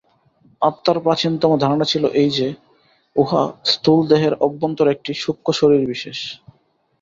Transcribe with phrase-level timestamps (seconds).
[0.61, 2.47] আত্মার প্রাচীনতম ধারণা ছিল এই যে,
[3.15, 6.19] উহা স্থূলদেহের অভ্যন্তরে একটি সূক্ষ্ম শরীর- বিশেষ।